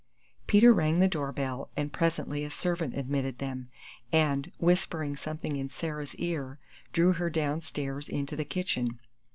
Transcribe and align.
Peter 0.47 0.73
rang 0.73 0.97
the 0.99 1.07
door 1.07 1.31
bell, 1.31 1.69
and 1.77 1.93
presently 1.93 2.43
a 2.43 2.49
servant 2.49 2.97
admitted 2.97 3.37
them, 3.37 3.69
and, 4.11 4.51
whispering 4.57 5.15
something 5.15 5.55
in 5.57 5.69
Sarah's 5.69 6.15
ear, 6.15 6.57
drew 6.91 7.13
her 7.13 7.29
downstairs 7.29 8.09
into 8.09 8.35
the 8.35 8.43
kitchen. 8.43 8.99